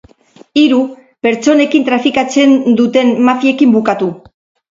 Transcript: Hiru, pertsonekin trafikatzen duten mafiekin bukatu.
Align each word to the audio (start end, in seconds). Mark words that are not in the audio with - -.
Hiru, 0.59 0.77
pertsonekin 1.27 1.85
trafikatzen 1.89 2.57
duten 2.81 3.13
mafiekin 3.29 3.77
bukatu. 3.79 4.09